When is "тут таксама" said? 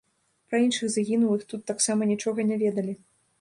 1.53-2.09